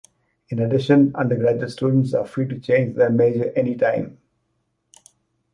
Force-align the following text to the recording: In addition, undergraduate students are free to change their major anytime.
In 0.49 0.57
addition, 0.57 1.13
undergraduate 1.15 1.69
students 1.69 2.15
are 2.15 2.25
free 2.25 2.47
to 2.47 2.57
change 2.57 2.95
their 2.95 3.11
major 3.11 3.51
anytime. 3.55 4.17